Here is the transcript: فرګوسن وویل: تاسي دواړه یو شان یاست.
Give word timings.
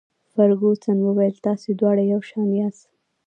فرګوسن 0.33 0.97
وویل: 1.03 1.35
تاسي 1.45 1.69
دواړه 1.79 2.03
یو 2.11 2.21
شان 2.29 2.47
یاست. 2.59 2.87